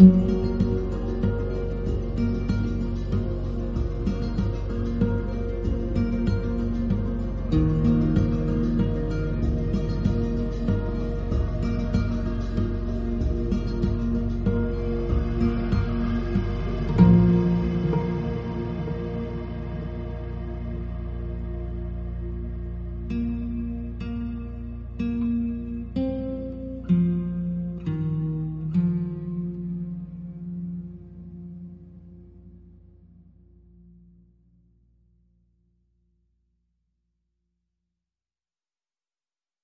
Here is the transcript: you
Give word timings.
you 0.00 0.39